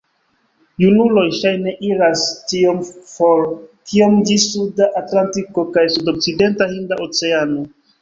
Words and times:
Junuloj 0.83 1.25
ŝajne 1.39 1.73
iras 1.89 2.23
tiom 2.53 2.81
for 3.11 3.45
kiom 3.93 4.19
ĝis 4.33 4.49
suda 4.57 4.91
Atlantiko 5.05 5.69
kaj 5.79 5.89
sudokcidenta 6.01 6.73
Hinda 6.77 7.03
Oceano. 7.09 7.73